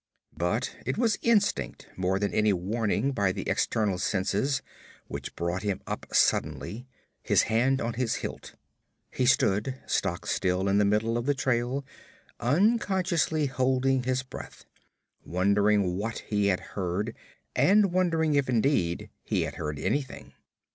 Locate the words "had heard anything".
19.43-20.33